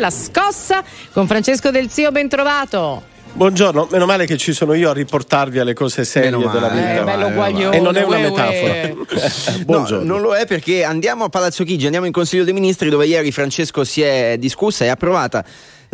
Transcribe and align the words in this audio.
La 0.00 0.10
scossa 0.10 0.82
con 1.12 1.28
Francesco 1.28 1.70
Del 1.70 1.88
Zio, 1.88 2.10
ben 2.10 2.28
trovato. 2.28 3.00
Buongiorno, 3.32 3.86
meno 3.92 4.06
male 4.06 4.26
che 4.26 4.36
ci 4.36 4.52
sono 4.52 4.74
io 4.74 4.90
a 4.90 4.92
riportarvi 4.92 5.60
alle 5.60 5.72
cose 5.72 6.04
serie 6.04 6.30
della 6.30 6.68
vita. 6.68 7.00
Eh, 7.00 7.04
bello 7.04 7.30
guaglione, 7.30 7.76
e 7.76 7.80
non 7.80 7.94
è 7.94 8.02
una 8.02 8.18
metafora. 8.18 8.88
Buongiorno. 9.64 10.04
No, 10.04 10.14
non 10.14 10.20
lo 10.20 10.34
è 10.34 10.46
perché 10.46 10.82
andiamo 10.82 11.22
a 11.22 11.28
Palazzo 11.28 11.62
Chigi, 11.62 11.84
andiamo 11.84 12.06
in 12.06 12.12
Consiglio 12.12 12.42
dei 12.42 12.52
Ministri 12.52 12.90
dove 12.90 13.06
ieri 13.06 13.30
Francesco 13.30 13.84
si 13.84 14.02
è 14.02 14.34
discussa 14.36 14.84
e 14.84 14.88
approvata 14.88 15.44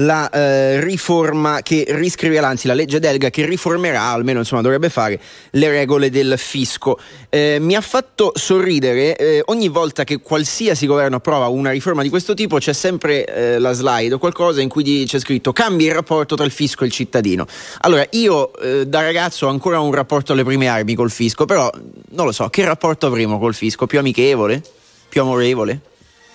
la 0.00 0.28
eh, 0.30 0.80
riforma 0.80 1.60
che 1.62 1.84
riscriverà, 1.88 2.48
anzi 2.48 2.66
la 2.66 2.74
legge 2.74 3.00
delega 3.00 3.30
che 3.30 3.44
riformerà, 3.44 4.02
almeno 4.02 4.40
insomma 4.40 4.62
dovrebbe 4.62 4.88
fare, 4.88 5.20
le 5.52 5.68
regole 5.68 6.10
del 6.10 6.34
fisco. 6.36 6.98
Eh, 7.28 7.58
mi 7.60 7.74
ha 7.74 7.80
fatto 7.80 8.32
sorridere, 8.34 9.16
eh, 9.16 9.42
ogni 9.46 9.68
volta 9.68 10.04
che 10.04 10.20
qualsiasi 10.20 10.86
governo 10.86 11.16
approva 11.16 11.48
una 11.48 11.70
riforma 11.70 12.02
di 12.02 12.08
questo 12.08 12.34
tipo 12.34 12.58
c'è 12.58 12.72
sempre 12.72 13.24
eh, 13.24 13.58
la 13.58 13.72
slide 13.72 14.14
o 14.14 14.18
qualcosa 14.18 14.60
in 14.60 14.68
cui 14.68 15.04
c'è 15.06 15.18
scritto 15.18 15.52
cambia 15.52 15.88
il 15.88 15.94
rapporto 15.94 16.34
tra 16.34 16.44
il 16.44 16.50
fisco 16.50 16.84
e 16.84 16.86
il 16.86 16.92
cittadino. 16.92 17.46
Allora 17.80 18.06
io 18.10 18.56
eh, 18.58 18.86
da 18.86 19.02
ragazzo 19.02 19.46
ho 19.46 19.50
ancora 19.50 19.80
un 19.80 19.92
rapporto 19.92 20.32
alle 20.32 20.44
prime 20.44 20.68
armi 20.68 20.94
col 20.94 21.10
fisco, 21.10 21.44
però 21.44 21.70
non 22.10 22.26
lo 22.26 22.32
so, 22.32 22.48
che 22.48 22.64
rapporto 22.64 23.06
avremo 23.06 23.38
col 23.38 23.54
fisco? 23.54 23.86
Più 23.86 23.98
amichevole? 23.98 24.62
Più 25.08 25.20
amorevole? 25.20 25.80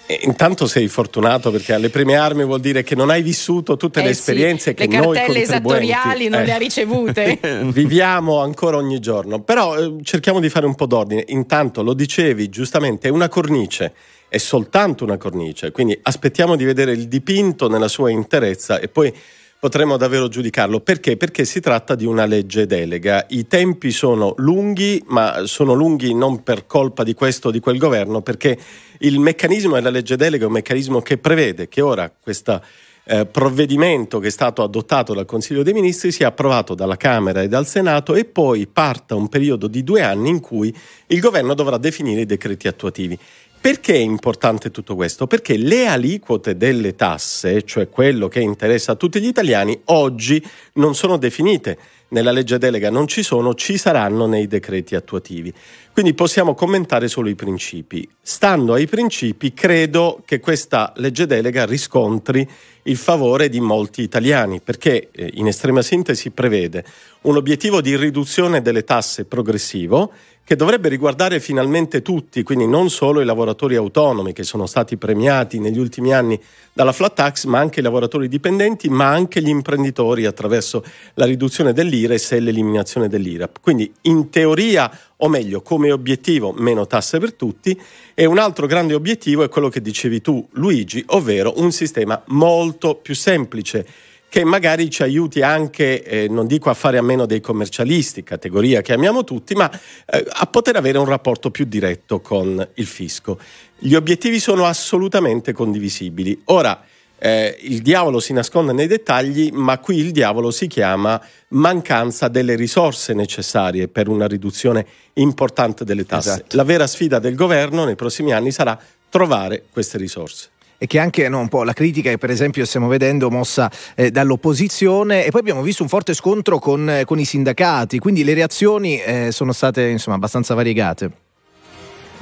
E 0.07 0.19
intanto 0.21 0.67
sei 0.67 0.87
fortunato 0.87 1.49
perché 1.49 1.73
alle 1.73 1.89
prime 1.89 2.15
armi 2.15 2.45
vuol 2.45 2.59
dire 2.59 2.83
che 2.83 2.93
non 2.93 3.09
hai 3.09 3.23
vissuto 3.23 3.75
tutte 3.75 4.01
le 4.01 4.07
Eh 4.07 4.11
esperienze 4.11 4.69
sì, 4.69 4.73
che 4.75 4.87
le 4.87 4.97
noi 4.97 5.15
cartelle 5.15 5.39
contribuenti 5.39 5.89
esattoriali 5.89 6.27
non 6.29 6.41
eh, 6.41 6.45
le 6.45 6.53
ha 6.53 6.57
ricevute. 6.57 7.39
viviamo 7.73 8.39
ancora 8.39 8.77
ogni 8.77 8.99
giorno. 8.99 9.41
Però 9.41 9.75
eh, 9.77 9.95
cerchiamo 10.03 10.39
di 10.39 10.49
fare 10.49 10.67
un 10.67 10.75
po' 10.75 10.85
d'ordine. 10.85 11.23
Intanto 11.29 11.81
lo 11.81 11.93
dicevi 11.93 12.49
giustamente, 12.49 13.07
è 13.07 13.11
una 13.11 13.29
cornice, 13.29 13.93
è 14.27 14.37
soltanto 14.37 15.03
una 15.03 15.17
cornice, 15.17 15.71
quindi 15.71 15.97
aspettiamo 15.99 16.55
di 16.55 16.65
vedere 16.65 16.91
il 16.91 17.07
dipinto 17.07 17.67
nella 17.67 17.87
sua 17.87 18.11
interezza 18.11 18.79
e 18.79 18.87
poi 18.87 19.11
potremo 19.59 19.97
davvero 19.97 20.27
giudicarlo. 20.27 20.79
Perché? 20.79 21.17
Perché 21.17 21.45
si 21.45 21.59
tratta 21.59 21.95
di 21.95 22.05
una 22.05 22.25
legge 22.25 22.65
delega. 22.65 23.25
I 23.29 23.47
tempi 23.47 23.91
sono 23.91 24.33
lunghi, 24.37 25.03
ma 25.07 25.45
sono 25.45 25.73
lunghi 25.73 26.13
non 26.13 26.43
per 26.43 26.65
colpa 26.65 27.03
di 27.03 27.13
questo 27.13 27.47
o 27.47 27.51
di 27.51 27.59
quel 27.59 27.77
governo, 27.77 28.21
perché 28.21 28.57
il 28.99 29.19
meccanismo 29.19 29.75
della 29.75 29.89
legge 29.89 30.15
delega 30.15 30.43
è 30.43 30.47
un 30.47 30.53
meccanismo 30.53 31.01
che 31.01 31.17
prevede 31.17 31.67
che 31.67 31.81
ora 31.81 32.11
questo 32.17 32.61
eh, 33.07 33.25
provvedimento 33.25 34.19
che 34.19 34.27
è 34.27 34.31
stato 34.31 34.63
adottato 34.63 35.13
dal 35.13 35.25
Consiglio 35.25 35.63
dei 35.63 35.73
Ministri 35.73 36.11
sia 36.11 36.27
approvato 36.27 36.73
dalla 36.73 36.97
Camera 36.97 37.41
e 37.41 37.47
dal 37.47 37.67
Senato 37.67 38.15
e 38.15 38.25
poi 38.25 38.65
parta 38.67 39.15
un 39.15 39.29
periodo 39.29 39.67
di 39.67 39.83
due 39.83 40.01
anni 40.01 40.29
in 40.29 40.39
cui 40.39 40.75
il 41.07 41.19
governo 41.19 41.53
dovrà 41.53 41.77
definire 41.77 42.21
i 42.21 42.25
decreti 42.25 42.67
attuativi. 42.67 43.17
Perché 43.65 43.95
è 43.95 43.97
importante 43.97 44.69
tutto 44.69 44.93
questo? 44.93 45.25
Perché 45.25 45.57
le 45.57 45.87
aliquote 45.87 46.55
delle 46.55 46.93
tasse, 46.93 47.63
cioè 47.63 47.89
quello 47.89 48.27
che 48.27 48.39
interessa 48.39 48.91
a 48.91 48.95
tutti 48.95 49.19
gli 49.19 49.25
italiani, 49.25 49.81
oggi 49.85 50.39
non 50.73 50.93
sono 50.93 51.17
definite. 51.17 51.75
Nella 52.15 52.31
legge 52.31 52.57
delega 52.57 52.89
non 52.89 53.07
ci 53.07 53.23
sono, 53.23 53.55
ci 53.55 53.77
saranno 53.77 54.25
nei 54.25 54.47
decreti 54.47 54.95
attuativi. 54.95 55.53
Quindi 55.91 56.13
possiamo 56.13 56.55
commentare 56.55 57.09
solo 57.09 57.27
i 57.27 57.35
principi. 57.35 58.07
Stando 58.21 58.71
ai 58.71 58.87
principi, 58.87 59.53
credo 59.53 60.21
che 60.23 60.39
questa 60.39 60.93
legge 60.95 61.25
delega 61.25 61.65
riscontri 61.65 62.49
il 62.83 62.95
favore 62.95 63.49
di 63.49 63.59
molti 63.59 64.01
italiani, 64.01 64.61
perché 64.61 65.09
eh, 65.11 65.31
in 65.33 65.47
estrema 65.47 65.81
sintesi 65.81 66.29
prevede 66.29 66.85
un 67.23 67.35
obiettivo 67.35 67.81
di 67.81 67.97
riduzione 67.97 68.61
delle 68.61 68.85
tasse 68.85 69.25
progressivo 69.25 70.13
che 70.45 70.55
dovrebbe 70.55 70.89
riguardare 70.89 71.39
finalmente 71.39 72.03
tutti, 72.03 72.43
quindi 72.43 72.67
non 72.67 72.91
solo 72.91 73.19
i 73.19 73.25
lavoratori 73.25 73.75
autonomi 73.75 74.31
che 74.31 74.43
sono 74.43 74.67
stati 74.67 74.95
premiati 74.95 75.57
negli 75.57 75.79
ultimi 75.79 76.13
anni 76.13 76.39
dalla 76.71 76.91
flat 76.91 77.15
tax, 77.15 77.45
ma 77.45 77.57
anche 77.57 77.79
i 77.79 77.83
lavoratori 77.83 78.27
dipendenti, 78.27 78.87
ma 78.87 79.07
anche 79.07 79.41
gli 79.41 79.49
imprenditori 79.49 80.25
attraverso 80.25 80.83
la 81.15 81.25
riduzione 81.25 81.73
dell'IRES 82.05 82.31
e 82.33 82.39
l'eliminazione 82.39 83.07
dell'IRAP. 83.07 83.59
Quindi 83.61 83.91
in 84.03 84.29
teoria, 84.29 84.89
o 85.17 85.27
meglio, 85.27 85.61
come 85.61 85.91
obiettivo 85.91 86.53
meno 86.53 86.87
tasse 86.87 87.19
per 87.19 87.33
tutti, 87.33 87.79
e 88.13 88.25
un 88.25 88.37
altro 88.37 88.67
grande 88.67 88.93
obiettivo 88.93 89.43
è 89.43 89.49
quello 89.49 89.69
che 89.69 89.81
dicevi 89.81 90.21
tu, 90.21 90.47
Luigi, 90.51 91.03
ovvero 91.07 91.53
un 91.57 91.71
sistema 91.71 92.21
molto 92.27 92.95
più 92.95 93.15
semplice 93.15 93.85
che 94.27 94.43
magari 94.43 94.89
ci 94.89 95.01
aiuti 95.01 95.41
anche, 95.41 96.03
eh, 96.03 96.27
non 96.27 96.45
dico 96.45 96.69
a 96.69 96.73
fare 96.73 96.97
a 96.97 97.01
meno 97.01 97.25
dei 97.25 97.39
commercialisti, 97.39 98.23
categoria 98.23 98.81
che 98.81 98.91
amiamo 98.91 99.23
tutti, 99.23 99.53
ma 99.53 99.71
eh, 99.71 100.25
a 100.27 100.45
poter 100.47 100.75
avere 100.75 100.97
un 100.97 101.05
rapporto 101.05 101.51
più 101.51 101.63
diretto 101.63 102.19
con 102.19 102.67
il 102.73 102.85
fisco. 102.85 103.39
Gli 103.77 103.93
obiettivi 103.93 104.39
sono 104.39 104.65
assolutamente 104.65 105.53
condivisibili. 105.53 106.41
Ora, 106.45 106.83
eh, 107.17 107.57
il 107.61 107.81
diavolo 107.81 108.19
si 108.19 108.33
nasconde 108.33 108.73
nei 108.73 108.87
dettagli, 108.87 109.49
ma 109.51 109.79
qui 109.79 109.97
il 109.97 110.11
diavolo 110.11 110.51
si 110.51 110.67
chiama 110.67 111.19
mancanza 111.49 112.27
delle 112.27 112.55
risorse 112.55 113.13
necessarie 113.13 113.87
per 113.87 114.07
una 114.07 114.27
riduzione 114.27 114.85
importante 115.13 115.83
delle 115.83 116.05
tasse. 116.05 116.29
Esatto. 116.29 116.55
La 116.55 116.63
vera 116.63 116.87
sfida 116.87 117.19
del 117.19 117.35
governo 117.35 117.85
nei 117.85 117.95
prossimi 117.95 118.33
anni 118.33 118.51
sarà 118.51 118.77
trovare 119.09 119.63
queste 119.71 119.97
risorse 119.97 120.49
e 120.77 120.87
che 120.87 120.99
anche 120.99 121.29
no, 121.29 121.39
un 121.39 121.47
po' 121.47 121.63
la 121.63 121.73
critica 121.73 122.09
che 122.09 122.17
per 122.17 122.29
esempio 122.29 122.65
stiamo 122.65 122.87
vedendo 122.87 123.29
mossa 123.29 123.71
eh, 123.95 124.11
dall'opposizione 124.11 125.25
e 125.25 125.31
poi 125.31 125.39
abbiamo 125.39 125.61
visto 125.61 125.83
un 125.83 125.89
forte 125.89 126.13
scontro 126.13 126.59
con, 126.59 126.89
eh, 126.89 127.05
con 127.05 127.17
i 127.17 127.25
sindacati, 127.25 127.97
quindi 127.99 128.23
le 128.23 128.33
reazioni 128.33 128.99
eh, 128.99 129.31
sono 129.31 129.53
state 129.53 129.87
insomma 129.87 130.17
abbastanza 130.17 130.53
variegate. 130.53 131.11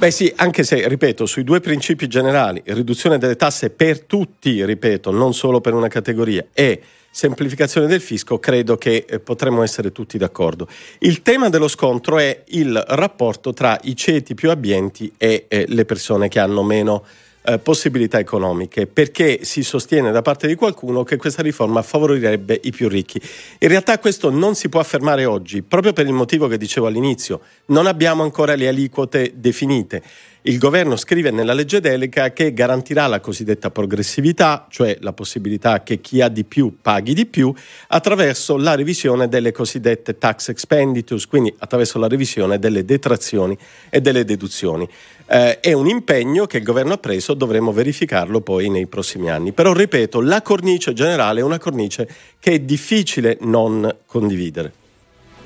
Beh 0.04 0.10
sì, 0.10 0.30
anche 0.36 0.64
se, 0.64 0.86
ripeto, 0.86 1.24
sui 1.24 1.44
due 1.44 1.60
principi 1.60 2.08
generali, 2.08 2.60
riduzione 2.66 3.16
delle 3.16 3.36
tasse 3.36 3.70
per 3.70 4.00
tutti, 4.00 4.62
ripeto, 4.62 5.10
non 5.10 5.32
solo 5.32 5.62
per 5.62 5.72
una 5.72 5.88
categoria, 5.88 6.44
e 6.52 6.78
semplificazione 7.10 7.86
del 7.86 8.02
fisco, 8.02 8.38
credo 8.38 8.76
che 8.76 9.06
eh, 9.08 9.18
potremmo 9.18 9.62
essere 9.62 9.92
tutti 9.92 10.18
d'accordo. 10.18 10.68
Il 10.98 11.22
tema 11.22 11.48
dello 11.48 11.68
scontro 11.68 12.18
è 12.18 12.42
il 12.48 12.84
rapporto 12.88 13.54
tra 13.54 13.78
i 13.84 13.96
ceti 13.96 14.34
più 14.34 14.50
abbienti 14.50 15.10
e 15.16 15.46
eh, 15.48 15.64
le 15.68 15.86
persone 15.86 16.28
che 16.28 16.38
hanno 16.38 16.62
meno 16.62 17.02
eh, 17.46 17.58
possibilità 17.58 18.18
economiche, 18.18 18.86
perché 18.86 19.40
si 19.42 19.62
sostiene 19.62 20.10
da 20.10 20.22
parte 20.22 20.46
di 20.46 20.54
qualcuno 20.54 21.02
che 21.02 21.16
questa 21.16 21.42
riforma 21.42 21.82
favorirebbe 21.82 22.58
i 22.62 22.70
più 22.70 22.88
ricchi. 22.88 23.20
In 23.58 23.68
realtà 23.68 23.98
questo 23.98 24.30
non 24.30 24.54
si 24.54 24.68
può 24.68 24.80
affermare 24.80 25.26
oggi, 25.26 25.62
proprio 25.62 25.92
per 25.92 26.06
il 26.06 26.12
motivo 26.12 26.48
che 26.48 26.56
dicevo 26.56 26.86
all'inizio, 26.86 27.40
non 27.66 27.86
abbiamo 27.86 28.22
ancora 28.22 28.54
le 28.54 28.68
aliquote 28.68 29.32
definite. 29.34 30.02
Il 30.46 30.58
governo 30.58 30.96
scrive 30.96 31.30
nella 31.30 31.54
legge 31.54 31.80
delega 31.80 32.34
che 32.34 32.52
garantirà 32.52 33.06
la 33.06 33.18
cosiddetta 33.18 33.70
progressività, 33.70 34.66
cioè 34.68 34.98
la 35.00 35.14
possibilità 35.14 35.82
che 35.82 36.02
chi 36.02 36.20
ha 36.20 36.28
di 36.28 36.44
più 36.44 36.80
paghi 36.82 37.14
di 37.14 37.24
più, 37.24 37.50
attraverso 37.86 38.58
la 38.58 38.74
revisione 38.74 39.26
delle 39.26 39.52
cosiddette 39.52 40.18
tax 40.18 40.50
expenditures, 40.50 41.26
quindi 41.26 41.54
attraverso 41.60 41.98
la 41.98 42.08
revisione 42.08 42.58
delle 42.58 42.84
detrazioni 42.84 43.56
e 43.88 44.02
delle 44.02 44.26
deduzioni. 44.26 44.86
Eh, 45.28 45.60
è 45.60 45.72
un 45.72 45.88
impegno 45.88 46.44
che 46.44 46.58
il 46.58 46.62
governo 46.62 46.92
ha 46.92 46.98
preso, 46.98 47.32
dovremo 47.32 47.72
verificarlo 47.72 48.42
poi 48.42 48.68
nei 48.68 48.86
prossimi 48.86 49.30
anni. 49.30 49.52
Però 49.52 49.72
ripeto, 49.72 50.20
la 50.20 50.42
cornice 50.42 50.92
generale 50.92 51.40
è 51.40 51.42
una 51.42 51.58
cornice 51.58 52.06
che 52.38 52.52
è 52.52 52.58
difficile 52.58 53.38
non 53.40 53.90
condividere 54.04 54.82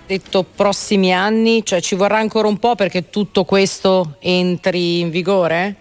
detto 0.08 0.42
prossimi 0.42 1.12
anni, 1.12 1.62
cioè 1.66 1.82
ci 1.82 1.94
vorrà 1.94 2.16
ancora 2.16 2.48
un 2.48 2.56
po' 2.56 2.74
perché 2.74 3.10
tutto 3.10 3.44
questo 3.44 4.16
entri 4.20 5.00
in 5.00 5.10
vigore? 5.10 5.76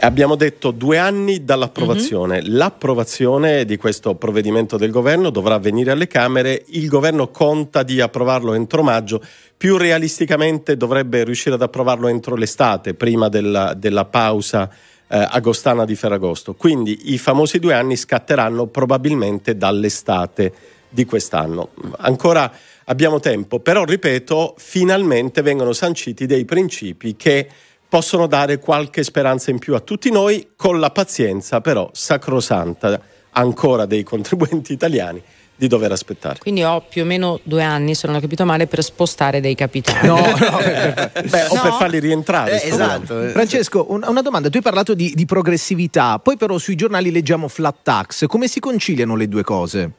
Abbiamo 0.00 0.34
detto 0.34 0.72
due 0.72 0.98
anni 0.98 1.44
dall'approvazione. 1.44 2.42
Mm-hmm. 2.42 2.56
L'approvazione 2.56 3.64
di 3.64 3.76
questo 3.76 4.16
provvedimento 4.16 4.76
del 4.76 4.90
governo 4.90 5.30
dovrà 5.30 5.54
avvenire 5.54 5.92
alle 5.92 6.08
Camere. 6.08 6.64
Il 6.70 6.88
governo 6.88 7.28
conta 7.28 7.84
di 7.84 8.00
approvarlo 8.00 8.54
entro 8.54 8.82
maggio. 8.82 9.22
Più 9.56 9.76
realisticamente 9.76 10.76
dovrebbe 10.76 11.22
riuscire 11.22 11.54
ad 11.54 11.62
approvarlo 11.62 12.08
entro 12.08 12.34
l'estate, 12.34 12.94
prima 12.94 13.28
della, 13.28 13.74
della 13.74 14.06
pausa 14.06 14.68
eh, 14.68 15.24
agostana 15.30 15.84
di 15.84 15.94
Ferragosto. 15.94 16.54
Quindi 16.54 17.12
i 17.12 17.18
famosi 17.18 17.60
due 17.60 17.74
anni 17.74 17.94
scatteranno 17.94 18.66
probabilmente 18.66 19.56
dall'estate 19.56 20.52
di 20.88 21.04
quest'anno. 21.04 21.68
Ancora 21.98 22.52
abbiamo 22.86 23.20
tempo, 23.20 23.60
però 23.60 23.84
ripeto, 23.84 24.54
finalmente 24.58 25.42
vengono 25.42 25.72
sanciti 25.72 26.26
dei 26.26 26.44
principi 26.44 27.16
che 27.16 27.48
possono 27.88 28.26
dare 28.26 28.58
qualche 28.58 29.02
speranza 29.04 29.50
in 29.50 29.58
più 29.58 29.74
a 29.74 29.80
tutti 29.80 30.10
noi, 30.10 30.48
con 30.56 30.80
la 30.80 30.90
pazienza 30.90 31.60
però 31.60 31.90
sacrosanta 31.92 33.00
ancora 33.32 33.84
dei 33.86 34.02
contribuenti 34.02 34.72
italiani 34.72 35.22
di 35.54 35.68
dover 35.68 35.92
aspettare. 35.92 36.38
Quindi 36.38 36.64
ho 36.64 36.82
più 36.88 37.02
o 37.02 37.04
meno 37.04 37.38
due 37.44 37.62
anni, 37.62 37.94
se 37.94 38.06
non 38.06 38.16
ho 38.16 38.20
capito 38.20 38.44
male, 38.44 38.66
per 38.66 38.82
spostare 38.82 39.40
dei 39.40 39.54
capitali. 39.54 40.06
No, 40.08 40.16
no. 40.16 40.58
Beh, 41.28 41.44
o 41.50 41.54
No? 41.54 41.60
per 41.62 41.72
farli 41.78 42.00
rientrare. 42.00 42.60
Eh, 42.62 42.68
esatto. 42.68 43.28
Francesco, 43.28 43.86
un- 43.90 44.04
una 44.08 44.22
domanda, 44.22 44.48
tu 44.48 44.56
hai 44.56 44.62
parlato 44.62 44.94
di, 44.94 45.12
di 45.14 45.24
progressività, 45.24 46.18
poi 46.18 46.36
però 46.36 46.58
sui 46.58 46.74
giornali 46.74 47.12
leggiamo 47.12 47.46
flat 47.46 47.76
tax, 47.82 48.26
come 48.26 48.48
si 48.48 48.58
conciliano 48.58 49.14
le 49.14 49.28
due 49.28 49.44
cose? 49.44 49.90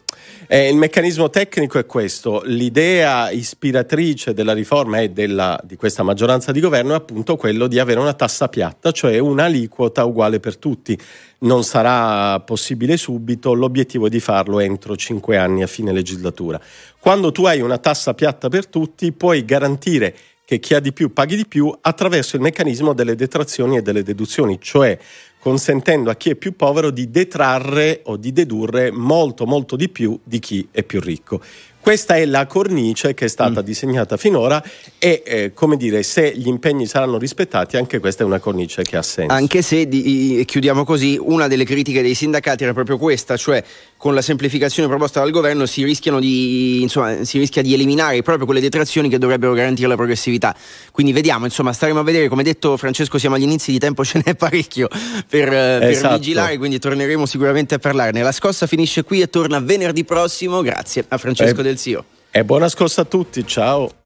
Eh, 0.47 0.69
il 0.69 0.75
meccanismo 0.75 1.29
tecnico 1.29 1.79
è 1.79 1.85
questo, 1.85 2.41
l'idea 2.45 3.31
ispiratrice 3.31 4.33
della 4.33 4.53
riforma 4.53 4.99
e 4.99 5.09
della, 5.09 5.59
di 5.63 5.75
questa 5.75 6.03
maggioranza 6.03 6.51
di 6.51 6.59
governo 6.59 6.93
è 6.93 6.95
appunto 6.95 7.35
quello 7.35 7.67
di 7.67 7.79
avere 7.79 7.99
una 7.99 8.13
tassa 8.13 8.49
piatta, 8.49 8.91
cioè 8.91 9.17
un'aliquota 9.19 10.03
uguale 10.05 10.39
per 10.39 10.57
tutti. 10.57 10.97
Non 11.39 11.63
sarà 11.63 12.39
possibile 12.41 12.97
subito, 12.97 13.53
l'obiettivo 13.53 14.07
è 14.07 14.09
di 14.09 14.19
farlo 14.19 14.59
entro 14.59 14.95
cinque 14.95 15.37
anni 15.37 15.63
a 15.63 15.67
fine 15.67 15.91
legislatura. 15.91 16.59
Quando 16.99 17.31
tu 17.31 17.45
hai 17.45 17.61
una 17.61 17.77
tassa 17.77 18.13
piatta 18.13 18.47
per 18.49 18.67
tutti 18.67 19.11
puoi 19.11 19.43
garantire 19.43 20.15
che 20.45 20.59
chi 20.59 20.73
ha 20.73 20.79
di 20.79 20.91
più 20.91 21.13
paghi 21.13 21.35
di 21.35 21.45
più 21.47 21.73
attraverso 21.81 22.35
il 22.35 22.41
meccanismo 22.41 22.93
delle 22.93 23.15
detrazioni 23.15 23.77
e 23.77 23.81
delle 23.81 24.03
deduzioni, 24.03 24.59
cioè 24.61 24.97
consentendo 25.43 26.09
a 26.09 26.15
chi 26.15 26.29
è 26.29 26.35
più 26.35 26.55
povero 26.55 26.89
di 26.89 27.11
detrarre 27.11 27.99
o 28.05 28.15
di 28.15 28.31
dedurre 28.31 28.91
molto 28.91 29.45
molto 29.45 29.75
di 29.75 29.89
più 29.89 30.17
di 30.23 30.39
chi 30.39 30.65
è 30.71 30.83
più 30.83 31.01
ricco. 31.01 31.41
Questa 31.83 32.15
è 32.15 32.23
la 32.23 32.45
cornice 32.45 33.13
che 33.13 33.25
è 33.25 33.27
stata 33.27 33.59
mm. 33.59 33.65
disegnata 33.65 34.15
finora 34.15 34.63
e, 34.97 35.21
eh, 35.25 35.51
come 35.53 35.75
dire, 35.75 36.01
se 36.01 36.33
gli 36.33 36.47
impegni 36.47 36.85
saranno 36.85 37.17
rispettati, 37.17 37.75
anche 37.75 37.99
questa 37.99 38.23
è 38.23 38.25
una 38.25 38.39
cornice 38.39 38.83
che 38.83 38.95
ha 38.95 39.01
senso. 39.01 39.33
Anche 39.33 39.61
se, 39.61 39.85
di, 39.89 40.41
chiudiamo 40.45 40.85
così, 40.85 41.19
una 41.19 41.49
delle 41.49 41.65
critiche 41.65 42.01
dei 42.01 42.13
sindacati 42.13 42.63
era 42.63 42.71
proprio 42.71 42.97
questa, 42.97 43.35
cioè 43.35 43.61
con 43.97 44.13
la 44.13 44.21
semplificazione 44.21 44.87
proposta 44.87 45.19
dal 45.19 45.31
governo 45.31 45.65
si, 45.65 45.83
di, 45.83 46.81
insomma, 46.81 47.25
si 47.25 47.37
rischia 47.37 47.61
di 47.61 47.73
eliminare 47.73 48.21
proprio 48.21 48.45
quelle 48.45 48.61
detrazioni 48.61 49.09
che 49.09 49.17
dovrebbero 49.17 49.51
garantire 49.51 49.89
la 49.89 49.95
progressività. 49.95 50.55
Quindi 50.91 51.11
vediamo, 51.11 51.43
insomma, 51.43 51.73
staremo 51.73 51.99
a 51.99 52.03
vedere, 52.03 52.29
come 52.29 52.43
detto 52.43 52.77
Francesco, 52.77 53.17
siamo 53.17 53.35
agli 53.35 53.43
inizi 53.43 53.71
di 53.71 53.79
tempo, 53.79 54.05
ce 54.05 54.21
n'è 54.23 54.35
parecchio 54.35 54.87
per, 55.27 55.49
per 55.49 55.83
esatto. 55.83 56.17
vigilare, 56.17 56.57
quindi 56.57 56.79
torneremo 56.79 57.25
sicuramente 57.25 57.75
a 57.75 57.79
parlarne. 57.79 58.21
La 58.21 58.31
scossa 58.31 58.67
finisce 58.67 59.03
qui 59.03 59.19
e 59.19 59.29
torna 59.29 59.59
venerdì 59.59 60.05
prossimo, 60.05 60.61
grazie 60.61 61.03
a 61.07 61.17
Francesco 61.17 61.59
eh. 61.59 61.63
Del 61.63 61.72
Zio. 61.77 62.05
E 62.31 62.43
buona 62.43 62.67
scorsa 62.69 63.01
a 63.01 63.05
tutti, 63.05 63.45
ciao. 63.45 64.02